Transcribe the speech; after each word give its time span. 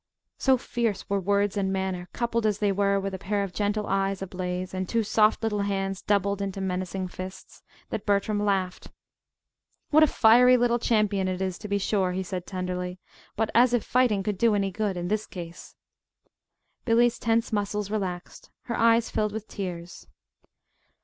So 0.39 0.57
fierce 0.57 1.07
were 1.11 1.19
words 1.19 1.55
and 1.55 1.71
manner, 1.71 2.09
coupled 2.11 2.47
as 2.47 2.57
they 2.57 2.71
were 2.71 2.99
with 2.99 3.13
a 3.13 3.19
pair 3.19 3.43
of 3.43 3.53
gentle 3.53 3.85
eyes 3.85 4.23
ablaze 4.23 4.73
and 4.73 4.89
two 4.89 5.03
soft 5.03 5.43
little 5.43 5.61
hands 5.61 6.01
doubled 6.01 6.41
into 6.41 6.59
menacing 6.59 7.07
fists, 7.09 7.61
that 7.91 8.03
Bertram 8.07 8.43
laughed. 8.43 8.87
"What 9.91 10.01
a 10.01 10.07
fiery 10.07 10.57
little 10.57 10.79
champion 10.79 11.27
it 11.27 11.39
is, 11.39 11.59
to 11.59 11.67
be 11.67 11.77
sure," 11.77 12.13
he 12.13 12.23
said 12.23 12.47
tenderly. 12.47 12.97
"But 13.35 13.51
as 13.53 13.75
if 13.75 13.83
fighting 13.83 14.23
could 14.23 14.39
do 14.39 14.55
any 14.55 14.71
good 14.71 14.97
in 14.97 15.07
this 15.07 15.27
case!" 15.27 15.75
Billy's 16.83 17.19
tense 17.19 17.53
muscles 17.53 17.91
relaxed. 17.91 18.49
Her 18.63 18.75
eyes 18.75 19.11
filled 19.11 19.31
with 19.33 19.47
tears. 19.47 20.07